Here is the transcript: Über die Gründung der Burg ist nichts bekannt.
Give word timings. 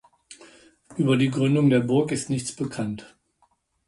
Über 0.97 1.15
die 1.15 1.29
Gründung 1.29 1.69
der 1.69 1.81
Burg 1.81 2.11
ist 2.11 2.31
nichts 2.31 2.55
bekannt. 2.55 3.15